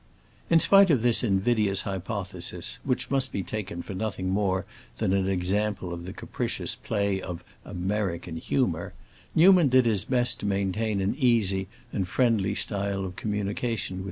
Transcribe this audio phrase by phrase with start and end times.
[0.49, 4.65] In spite of this invidious hypothesis, which must be taken for nothing more
[4.97, 8.93] than an example of the capricious play of "American humor,"
[9.35, 13.99] Newman did his best to maintain an easy and friendly style of communication with M.